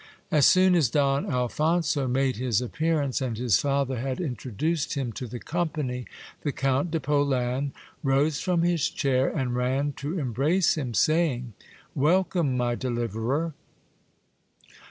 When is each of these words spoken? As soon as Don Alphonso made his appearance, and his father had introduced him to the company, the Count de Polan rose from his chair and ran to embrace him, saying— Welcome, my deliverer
As 0.31 0.47
soon 0.47 0.73
as 0.73 0.89
Don 0.89 1.27
Alphonso 1.31 2.07
made 2.07 2.37
his 2.37 2.59
appearance, 2.59 3.21
and 3.21 3.37
his 3.37 3.59
father 3.59 3.99
had 3.99 4.19
introduced 4.19 4.95
him 4.95 5.11
to 5.11 5.27
the 5.27 5.37
company, 5.37 6.07
the 6.41 6.51
Count 6.51 6.89
de 6.89 6.99
Polan 6.99 7.71
rose 8.01 8.41
from 8.41 8.63
his 8.63 8.89
chair 8.89 9.29
and 9.29 9.55
ran 9.55 9.93
to 9.97 10.17
embrace 10.17 10.75
him, 10.75 10.95
saying— 10.95 11.53
Welcome, 11.93 12.57
my 12.57 12.73
deliverer 12.73 13.53